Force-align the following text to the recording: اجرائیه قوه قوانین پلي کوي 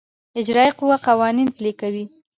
اجرائیه 0.39 0.75
قوه 0.79 0.97
قوانین 1.07 1.47
پلي 1.55 1.71
کوي 1.81 2.03